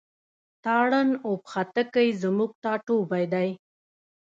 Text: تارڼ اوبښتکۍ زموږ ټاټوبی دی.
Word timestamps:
تارڼ 0.63 0.91
اوبښتکۍ 1.27 2.07
زموږ 2.21 2.51
ټاټوبی 2.63 3.25
دی. 3.33 3.49